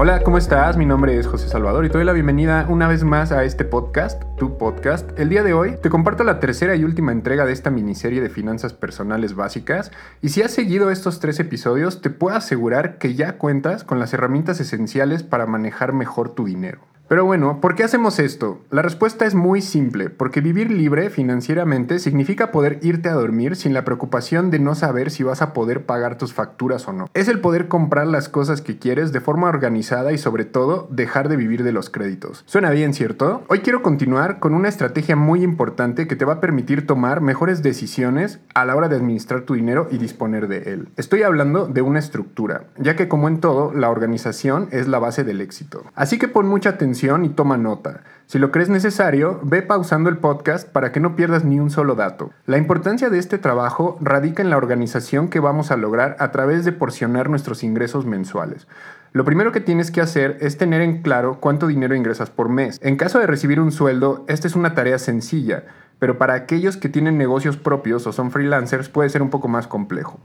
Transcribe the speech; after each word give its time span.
Hola, 0.00 0.22
¿cómo 0.22 0.38
estás? 0.38 0.76
Mi 0.76 0.86
nombre 0.86 1.18
es 1.18 1.26
José 1.26 1.48
Salvador 1.48 1.84
y 1.84 1.88
te 1.88 1.94
doy 1.94 2.04
la 2.04 2.12
bienvenida 2.12 2.66
una 2.68 2.86
vez 2.86 3.02
más 3.02 3.32
a 3.32 3.42
este 3.42 3.64
podcast, 3.64 4.22
tu 4.36 4.56
podcast. 4.56 5.18
El 5.18 5.28
día 5.28 5.42
de 5.42 5.54
hoy 5.54 5.74
te 5.82 5.90
comparto 5.90 6.22
la 6.22 6.38
tercera 6.38 6.76
y 6.76 6.84
última 6.84 7.10
entrega 7.10 7.44
de 7.44 7.52
esta 7.52 7.70
miniserie 7.70 8.20
de 8.20 8.30
finanzas 8.30 8.72
personales 8.72 9.34
básicas 9.34 9.90
y 10.22 10.28
si 10.28 10.40
has 10.40 10.52
seguido 10.52 10.92
estos 10.92 11.18
tres 11.18 11.40
episodios 11.40 12.00
te 12.00 12.10
puedo 12.10 12.36
asegurar 12.36 12.98
que 12.98 13.16
ya 13.16 13.38
cuentas 13.38 13.82
con 13.82 13.98
las 13.98 14.14
herramientas 14.14 14.60
esenciales 14.60 15.24
para 15.24 15.46
manejar 15.46 15.92
mejor 15.92 16.32
tu 16.32 16.44
dinero. 16.44 16.78
Pero 17.08 17.24
bueno, 17.24 17.62
¿por 17.62 17.74
qué 17.74 17.84
hacemos 17.84 18.18
esto? 18.18 18.60
La 18.70 18.82
respuesta 18.82 19.24
es 19.24 19.34
muy 19.34 19.62
simple, 19.62 20.10
porque 20.10 20.42
vivir 20.42 20.70
libre 20.70 21.08
financieramente 21.08 22.00
significa 22.00 22.50
poder 22.50 22.80
irte 22.82 23.08
a 23.08 23.14
dormir 23.14 23.56
sin 23.56 23.72
la 23.72 23.86
preocupación 23.86 24.50
de 24.50 24.58
no 24.58 24.74
saber 24.74 25.10
si 25.10 25.22
vas 25.22 25.40
a 25.40 25.54
poder 25.54 25.86
pagar 25.86 26.18
tus 26.18 26.34
facturas 26.34 26.86
o 26.86 26.92
no. 26.92 27.08
Es 27.14 27.28
el 27.28 27.40
poder 27.40 27.68
comprar 27.68 28.06
las 28.06 28.28
cosas 28.28 28.60
que 28.60 28.78
quieres 28.78 29.10
de 29.10 29.22
forma 29.22 29.48
organizada 29.48 30.12
y 30.12 30.18
sobre 30.18 30.44
todo 30.44 30.86
dejar 30.90 31.30
de 31.30 31.36
vivir 31.36 31.62
de 31.62 31.72
los 31.72 31.88
créditos. 31.88 32.44
Suena 32.44 32.70
bien, 32.72 32.92
¿cierto? 32.92 33.42
Hoy 33.48 33.60
quiero 33.60 33.80
continuar 33.80 34.38
con 34.38 34.52
una 34.52 34.68
estrategia 34.68 35.16
muy 35.16 35.42
importante 35.42 36.06
que 36.08 36.16
te 36.16 36.26
va 36.26 36.34
a 36.34 36.40
permitir 36.40 36.86
tomar 36.86 37.22
mejores 37.22 37.62
decisiones 37.62 38.40
a 38.54 38.66
la 38.66 38.76
hora 38.76 38.90
de 38.90 38.96
administrar 38.96 39.40
tu 39.42 39.54
dinero 39.54 39.88
y 39.90 39.96
disponer 39.96 40.46
de 40.46 40.74
él. 40.74 40.90
Estoy 40.98 41.22
hablando 41.22 41.68
de 41.68 41.80
una 41.80 42.00
estructura, 42.00 42.64
ya 42.76 42.96
que 42.96 43.08
como 43.08 43.28
en 43.28 43.40
todo, 43.40 43.72
la 43.72 43.88
organización 43.88 44.68
es 44.72 44.88
la 44.88 44.98
base 44.98 45.24
del 45.24 45.40
éxito. 45.40 45.84
Así 45.94 46.18
que 46.18 46.28
pon 46.28 46.46
mucha 46.46 46.68
atención 46.68 46.97
y 46.98 47.28
toma 47.28 47.56
nota. 47.56 48.00
Si 48.26 48.38
lo 48.38 48.50
crees 48.50 48.68
necesario, 48.68 49.40
ve 49.44 49.62
pausando 49.62 50.10
el 50.10 50.18
podcast 50.18 50.68
para 50.68 50.90
que 50.90 50.98
no 50.98 51.14
pierdas 51.14 51.44
ni 51.44 51.60
un 51.60 51.70
solo 51.70 51.94
dato. 51.94 52.30
La 52.44 52.58
importancia 52.58 53.08
de 53.08 53.18
este 53.18 53.38
trabajo 53.38 53.96
radica 54.00 54.42
en 54.42 54.50
la 54.50 54.56
organización 54.56 55.28
que 55.28 55.38
vamos 55.38 55.70
a 55.70 55.76
lograr 55.76 56.16
a 56.18 56.32
través 56.32 56.64
de 56.64 56.72
porcionar 56.72 57.30
nuestros 57.30 57.62
ingresos 57.62 58.04
mensuales. 58.04 58.66
Lo 59.12 59.24
primero 59.24 59.52
que 59.52 59.60
tienes 59.60 59.92
que 59.92 60.00
hacer 60.00 60.38
es 60.40 60.58
tener 60.58 60.82
en 60.82 61.02
claro 61.02 61.38
cuánto 61.40 61.68
dinero 61.68 61.94
ingresas 61.94 62.30
por 62.30 62.48
mes. 62.48 62.78
En 62.82 62.96
caso 62.96 63.20
de 63.20 63.28
recibir 63.28 63.60
un 63.60 63.70
sueldo, 63.70 64.24
esta 64.26 64.48
es 64.48 64.56
una 64.56 64.74
tarea 64.74 64.98
sencilla, 64.98 65.64
pero 66.00 66.18
para 66.18 66.34
aquellos 66.34 66.76
que 66.76 66.88
tienen 66.88 67.16
negocios 67.16 67.56
propios 67.56 68.06
o 68.08 68.12
son 68.12 68.32
freelancers 68.32 68.88
puede 68.88 69.08
ser 69.08 69.22
un 69.22 69.30
poco 69.30 69.46
más 69.46 69.68
complejo. 69.68 70.18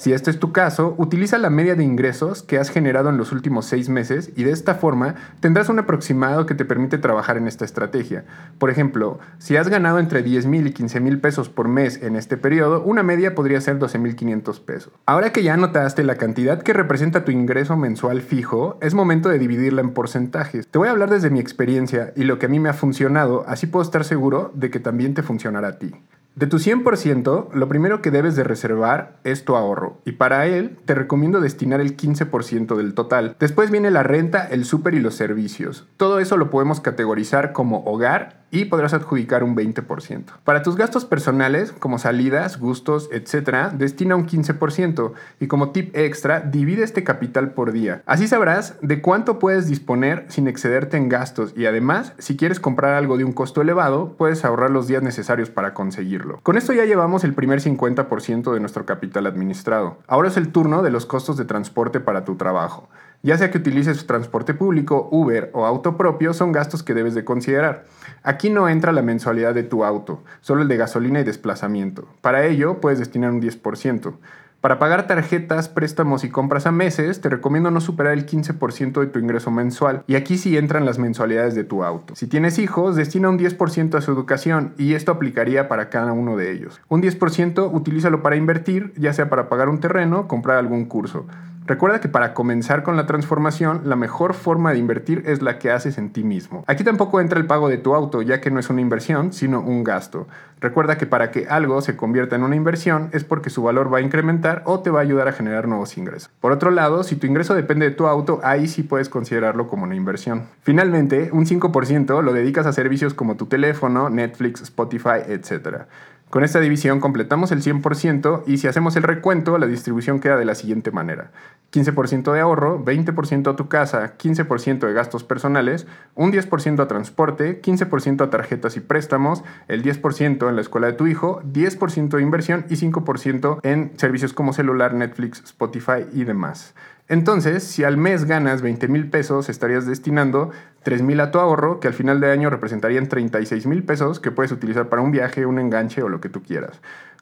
Si 0.00 0.14
este 0.14 0.30
es 0.30 0.38
tu 0.38 0.50
caso, 0.50 0.94
utiliza 0.96 1.36
la 1.36 1.50
media 1.50 1.74
de 1.74 1.84
ingresos 1.84 2.42
que 2.42 2.56
has 2.56 2.70
generado 2.70 3.10
en 3.10 3.18
los 3.18 3.32
últimos 3.32 3.66
seis 3.66 3.90
meses 3.90 4.32
y 4.34 4.44
de 4.44 4.50
esta 4.52 4.74
forma 4.74 5.14
tendrás 5.40 5.68
un 5.68 5.78
aproximado 5.78 6.46
que 6.46 6.54
te 6.54 6.64
permite 6.64 6.96
trabajar 6.96 7.36
en 7.36 7.46
esta 7.46 7.66
estrategia. 7.66 8.24
Por 8.58 8.70
ejemplo, 8.70 9.18
si 9.36 9.58
has 9.58 9.68
ganado 9.68 9.98
entre 9.98 10.22
10 10.22 10.46
mil 10.46 10.66
y 10.66 10.72
15 10.72 11.00
mil 11.00 11.20
pesos 11.20 11.50
por 11.50 11.68
mes 11.68 12.02
en 12.02 12.16
este 12.16 12.38
periodo, 12.38 12.82
una 12.82 13.02
media 13.02 13.34
podría 13.34 13.60
ser 13.60 13.78
12 13.78 13.98
mil 13.98 14.16
500 14.16 14.60
pesos. 14.60 14.90
Ahora 15.04 15.32
que 15.32 15.42
ya 15.42 15.52
anotaste 15.52 16.02
la 16.02 16.14
cantidad 16.14 16.62
que 16.62 16.72
representa 16.72 17.26
tu 17.26 17.30
ingreso 17.30 17.76
mensual 17.76 18.22
fijo, 18.22 18.78
es 18.80 18.94
momento 18.94 19.28
de 19.28 19.38
dividirla 19.38 19.82
en 19.82 19.90
porcentajes. 19.90 20.66
Te 20.66 20.78
voy 20.78 20.88
a 20.88 20.92
hablar 20.92 21.10
desde 21.10 21.28
mi 21.28 21.40
experiencia 21.40 22.14
y 22.16 22.24
lo 22.24 22.38
que 22.38 22.46
a 22.46 22.48
mí 22.48 22.58
me 22.58 22.70
ha 22.70 22.72
funcionado, 22.72 23.44
así 23.46 23.66
puedo 23.66 23.82
estar 23.82 24.04
seguro 24.04 24.50
de 24.54 24.70
que 24.70 24.80
también 24.80 25.12
te 25.12 25.22
funcionará 25.22 25.68
a 25.68 25.78
ti. 25.78 25.92
De 26.36 26.46
tu 26.46 26.58
100%, 26.58 27.52
lo 27.52 27.68
primero 27.68 28.00
que 28.00 28.10
debes 28.10 28.36
de 28.36 28.44
reservar 28.44 29.18
es 29.24 29.44
tu 29.44 29.56
ahorro 29.56 30.00
y 30.04 30.12
para 30.12 30.46
él 30.46 30.76
te 30.84 30.94
recomiendo 30.94 31.40
destinar 31.40 31.80
el 31.80 31.96
15% 31.96 32.76
del 32.76 32.94
total. 32.94 33.36
Después 33.40 33.70
viene 33.70 33.90
la 33.90 34.04
renta, 34.04 34.46
el 34.46 34.64
súper 34.64 34.94
y 34.94 35.00
los 35.00 35.14
servicios. 35.14 35.88
Todo 35.96 36.20
eso 36.20 36.36
lo 36.36 36.50
podemos 36.50 36.80
categorizar 36.80 37.52
como 37.52 37.84
hogar 37.84 38.39
y 38.50 38.66
podrás 38.66 38.94
adjudicar 38.94 39.44
un 39.44 39.56
20%. 39.56 40.24
Para 40.44 40.62
tus 40.62 40.76
gastos 40.76 41.04
personales, 41.04 41.72
como 41.72 41.98
salidas, 41.98 42.58
gustos, 42.58 43.08
etc., 43.12 43.72
destina 43.72 44.16
un 44.16 44.26
15% 44.26 45.12
y 45.40 45.46
como 45.46 45.70
tip 45.70 45.96
extra, 45.96 46.40
divide 46.40 46.82
este 46.82 47.04
capital 47.04 47.52
por 47.52 47.72
día. 47.72 48.02
Así 48.06 48.26
sabrás 48.26 48.76
de 48.82 49.00
cuánto 49.00 49.38
puedes 49.38 49.66
disponer 49.66 50.24
sin 50.28 50.48
excederte 50.48 50.96
en 50.96 51.08
gastos 51.08 51.52
y 51.56 51.66
además, 51.66 52.12
si 52.18 52.36
quieres 52.36 52.60
comprar 52.60 52.94
algo 52.94 53.16
de 53.16 53.24
un 53.24 53.32
costo 53.32 53.62
elevado, 53.62 54.14
puedes 54.16 54.44
ahorrar 54.44 54.70
los 54.70 54.86
días 54.86 55.02
necesarios 55.02 55.50
para 55.50 55.74
conseguirlo. 55.74 56.40
Con 56.42 56.56
esto 56.56 56.72
ya 56.72 56.84
llevamos 56.84 57.24
el 57.24 57.34
primer 57.34 57.60
50% 57.60 58.52
de 58.52 58.60
nuestro 58.60 58.86
capital 58.86 59.26
administrado. 59.26 59.98
Ahora 60.06 60.28
es 60.28 60.36
el 60.36 60.52
turno 60.52 60.82
de 60.82 60.90
los 60.90 61.06
costos 61.06 61.36
de 61.36 61.44
transporte 61.44 62.00
para 62.00 62.24
tu 62.24 62.36
trabajo. 62.36 62.88
Ya 63.22 63.36
sea 63.36 63.50
que 63.50 63.58
utilices 63.58 64.06
transporte 64.06 64.54
público, 64.54 65.08
Uber 65.10 65.50
o 65.52 65.66
auto 65.66 65.98
propio, 65.98 66.32
son 66.32 66.52
gastos 66.52 66.82
que 66.82 66.94
debes 66.94 67.14
de 67.14 67.24
considerar. 67.24 67.84
Aquí 68.22 68.48
no 68.48 68.68
entra 68.68 68.92
la 68.92 69.02
mensualidad 69.02 69.54
de 69.54 69.62
tu 69.62 69.84
auto, 69.84 70.22
solo 70.40 70.62
el 70.62 70.68
de 70.68 70.78
gasolina 70.78 71.20
y 71.20 71.24
desplazamiento. 71.24 72.08
Para 72.22 72.46
ello 72.46 72.80
puedes 72.80 72.98
destinar 72.98 73.30
un 73.32 73.42
10%. 73.42 74.14
Para 74.60 74.78
pagar 74.78 75.06
tarjetas, 75.06 75.70
préstamos 75.70 76.22
y 76.22 76.28
compras 76.28 76.66
a 76.66 76.72
meses, 76.72 77.22
te 77.22 77.30
recomiendo 77.30 77.70
no 77.70 77.80
superar 77.80 78.12
el 78.12 78.26
15% 78.26 79.00
de 79.00 79.06
tu 79.06 79.18
ingreso 79.18 79.50
mensual. 79.50 80.02
Y 80.06 80.16
aquí 80.16 80.36
sí 80.36 80.58
entran 80.58 80.84
las 80.84 80.98
mensualidades 80.98 81.54
de 81.54 81.64
tu 81.64 81.82
auto. 81.82 82.14
Si 82.14 82.26
tienes 82.26 82.58
hijos, 82.58 82.94
destina 82.94 83.30
un 83.30 83.38
10% 83.38 83.94
a 83.94 84.02
su 84.02 84.12
educación 84.12 84.74
y 84.76 84.92
esto 84.92 85.12
aplicaría 85.12 85.66
para 85.68 85.88
cada 85.88 86.12
uno 86.12 86.36
de 86.36 86.52
ellos. 86.52 86.78
Un 86.88 87.02
10% 87.02 87.70
utilízalo 87.72 88.22
para 88.22 88.36
invertir, 88.36 88.92
ya 88.96 89.14
sea 89.14 89.30
para 89.30 89.48
pagar 89.48 89.70
un 89.70 89.80
terreno, 89.80 90.28
comprar 90.28 90.58
algún 90.58 90.84
curso. 90.84 91.26
Recuerda 91.70 92.00
que 92.00 92.08
para 92.08 92.34
comenzar 92.34 92.82
con 92.82 92.96
la 92.96 93.06
transformación, 93.06 93.82
la 93.84 93.94
mejor 93.94 94.34
forma 94.34 94.72
de 94.72 94.80
invertir 94.80 95.22
es 95.26 95.40
la 95.40 95.60
que 95.60 95.70
haces 95.70 95.98
en 95.98 96.10
ti 96.10 96.24
mismo. 96.24 96.64
Aquí 96.66 96.82
tampoco 96.82 97.20
entra 97.20 97.38
el 97.38 97.46
pago 97.46 97.68
de 97.68 97.78
tu 97.78 97.94
auto, 97.94 98.22
ya 98.22 98.40
que 98.40 98.50
no 98.50 98.58
es 98.58 98.70
una 98.70 98.80
inversión, 98.80 99.32
sino 99.32 99.60
un 99.60 99.84
gasto. 99.84 100.26
Recuerda 100.58 100.98
que 100.98 101.06
para 101.06 101.30
que 101.30 101.46
algo 101.46 101.80
se 101.80 101.94
convierta 101.94 102.34
en 102.34 102.42
una 102.42 102.56
inversión 102.56 103.08
es 103.12 103.22
porque 103.22 103.50
su 103.50 103.62
valor 103.62 103.94
va 103.94 103.98
a 103.98 104.00
incrementar 104.00 104.64
o 104.66 104.80
te 104.80 104.90
va 104.90 104.98
a 104.98 105.02
ayudar 105.02 105.28
a 105.28 105.32
generar 105.32 105.68
nuevos 105.68 105.96
ingresos. 105.96 106.28
Por 106.40 106.50
otro 106.50 106.72
lado, 106.72 107.04
si 107.04 107.14
tu 107.14 107.28
ingreso 107.28 107.54
depende 107.54 107.88
de 107.88 107.94
tu 107.94 108.08
auto, 108.08 108.40
ahí 108.42 108.66
sí 108.66 108.82
puedes 108.82 109.08
considerarlo 109.08 109.68
como 109.68 109.84
una 109.84 109.94
inversión. 109.94 110.48
Finalmente, 110.62 111.30
un 111.32 111.46
5% 111.46 112.20
lo 112.20 112.32
dedicas 112.32 112.66
a 112.66 112.72
servicios 112.72 113.14
como 113.14 113.36
tu 113.36 113.46
teléfono, 113.46 114.10
Netflix, 114.10 114.60
Spotify, 114.62 115.20
etc. 115.28 115.84
Con 116.30 116.44
esta 116.44 116.60
división 116.60 117.00
completamos 117.00 117.50
el 117.50 117.60
100% 117.60 118.44
y 118.46 118.58
si 118.58 118.68
hacemos 118.68 118.94
el 118.94 119.02
recuento, 119.02 119.58
la 119.58 119.66
distribución 119.66 120.20
queda 120.20 120.36
de 120.36 120.44
la 120.44 120.54
siguiente 120.54 120.92
manera. 120.92 121.32
15% 121.72 122.32
de 122.32 122.40
ahorro, 122.40 122.84
20% 122.84 123.52
a 123.52 123.56
tu 123.56 123.68
casa, 123.68 124.16
15% 124.18 124.86
de 124.86 124.92
gastos 124.92 125.24
personales, 125.24 125.86
un 126.14 126.32
10% 126.32 126.80
a 126.80 126.88
transporte, 126.88 127.62
15% 127.62 128.22
a 128.22 128.30
tarjetas 128.30 128.76
y 128.76 128.80
préstamos, 128.80 129.44
el 129.68 129.82
10% 129.82 130.48
en 130.48 130.56
la 130.56 130.60
escuela 130.60 130.88
de 130.88 130.94
tu 130.94 131.06
hijo, 131.06 131.42
10% 131.44 132.16
de 132.16 132.22
inversión 132.22 132.66
y 132.68 132.74
5% 132.74 133.60
en 133.62 133.92
servicios 133.96 134.32
como 134.32 134.52
celular, 134.52 134.94
Netflix, 134.94 135.42
Spotify 135.44 136.06
y 136.12 136.24
demás. 136.24 136.74
Entonces, 137.10 137.64
si 137.64 137.82
al 137.82 137.96
mes 137.96 138.24
ganas 138.24 138.62
20 138.62 138.86
mil 138.86 139.10
pesos, 139.10 139.48
estarías 139.48 139.84
destinando 139.84 140.50
3 140.84 141.02
mil 141.02 141.18
a 141.18 141.32
tu 141.32 141.40
ahorro, 141.40 141.80
que 141.80 141.88
al 141.88 141.94
final 141.94 142.20
de 142.20 142.30
año 142.30 142.50
representarían 142.50 143.08
36 143.08 143.66
mil 143.66 143.82
pesos 143.82 144.20
que 144.20 144.30
puedes 144.30 144.52
utilizar 144.52 144.88
para 144.88 145.02
un 145.02 145.10
viaje, 145.10 145.44
un 145.44 145.58
enganche 145.58 146.04
o 146.04 146.08
lo 146.08 146.20
que 146.20 146.28
tú 146.28 146.40
quieras. 146.40 146.80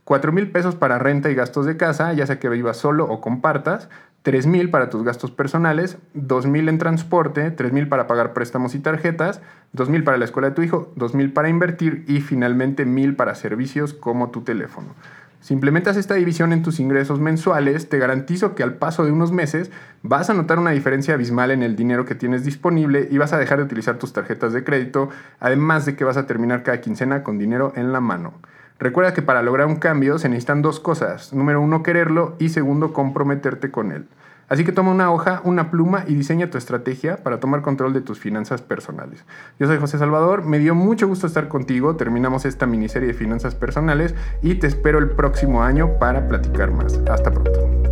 4 0.08 0.32
mil 0.32 0.50
pesos 0.50 0.74
para 0.74 0.98
renta 0.98 1.30
y 1.30 1.34
gastos 1.34 1.66
de 1.66 1.76
casa, 1.76 2.14
ya 2.14 2.26
sea 2.26 2.38
que 2.38 2.48
vivas 2.48 2.78
solo 2.78 3.04
o 3.04 3.20
compartas. 3.20 3.90
3 4.22 4.46
mil 4.46 4.70
para 4.70 4.88
tus 4.88 5.04
gastos 5.04 5.30
personales, 5.30 5.98
2 6.14 6.46
mil 6.46 6.70
en 6.70 6.78
transporte, 6.78 7.50
3 7.50 7.72
mil 7.74 7.88
para 7.88 8.06
pagar 8.06 8.32
préstamos 8.32 8.74
y 8.74 8.78
tarjetas, 8.78 9.42
2 9.72 9.90
mil 9.90 10.04
para 10.04 10.16
la 10.16 10.24
escuela 10.24 10.48
de 10.48 10.54
tu 10.54 10.62
hijo, 10.62 10.90
2 10.96 11.14
mil 11.14 11.34
para 11.34 11.50
invertir 11.50 12.06
y 12.08 12.22
finalmente 12.22 12.86
mil 12.86 13.16
para 13.16 13.34
servicios 13.34 13.92
como 13.92 14.30
tu 14.30 14.40
teléfono. 14.40 14.94
Si 15.42 15.52
implementas 15.52 15.98
esta 15.98 16.14
división 16.14 16.54
en 16.54 16.62
tus 16.62 16.80
ingresos 16.80 17.20
mensuales, 17.20 17.90
te 17.90 17.98
garantizo 17.98 18.54
que 18.54 18.62
al 18.62 18.76
paso 18.76 19.04
de 19.04 19.12
unos 19.12 19.30
meses 19.30 19.70
vas 20.02 20.30
a 20.30 20.34
notar 20.34 20.58
una 20.58 20.70
diferencia 20.70 21.12
abismal 21.12 21.50
en 21.50 21.62
el 21.62 21.76
dinero 21.76 22.06
que 22.06 22.14
tienes 22.14 22.46
disponible 22.46 23.08
y 23.10 23.18
vas 23.18 23.34
a 23.34 23.38
dejar 23.38 23.58
de 23.58 23.64
utilizar 23.64 23.98
tus 23.98 24.14
tarjetas 24.14 24.54
de 24.54 24.64
crédito, 24.64 25.10
además 25.38 25.84
de 25.84 25.96
que 25.96 26.04
vas 26.04 26.16
a 26.16 26.26
terminar 26.26 26.62
cada 26.62 26.80
quincena 26.80 27.22
con 27.22 27.38
dinero 27.38 27.74
en 27.76 27.92
la 27.92 28.00
mano. 28.00 28.32
Recuerda 28.78 29.12
que 29.12 29.22
para 29.22 29.42
lograr 29.42 29.66
un 29.66 29.76
cambio 29.76 30.18
se 30.18 30.28
necesitan 30.28 30.62
dos 30.62 30.78
cosas. 30.78 31.32
Número 31.32 31.60
uno, 31.60 31.82
quererlo 31.82 32.36
y 32.38 32.50
segundo, 32.50 32.92
comprometerte 32.92 33.70
con 33.70 33.90
él. 33.90 34.06
Así 34.48 34.64
que 34.64 34.72
toma 34.72 34.92
una 34.92 35.12
hoja, 35.12 35.42
una 35.44 35.70
pluma 35.70 36.04
y 36.06 36.14
diseña 36.14 36.48
tu 36.48 36.56
estrategia 36.56 37.18
para 37.18 37.38
tomar 37.38 37.60
control 37.60 37.92
de 37.92 38.00
tus 38.00 38.18
finanzas 38.18 38.62
personales. 38.62 39.24
Yo 39.58 39.66
soy 39.66 39.78
José 39.78 39.98
Salvador, 39.98 40.44
me 40.44 40.58
dio 40.58 40.74
mucho 40.74 41.06
gusto 41.06 41.26
estar 41.26 41.48
contigo, 41.48 41.96
terminamos 41.96 42.46
esta 42.46 42.66
miniserie 42.66 43.08
de 43.08 43.14
finanzas 43.14 43.54
personales 43.54 44.14
y 44.40 44.54
te 44.54 44.66
espero 44.66 44.98
el 45.00 45.10
próximo 45.10 45.62
año 45.62 45.98
para 45.98 46.26
platicar 46.28 46.70
más. 46.70 46.98
Hasta 47.10 47.30
pronto. 47.30 47.87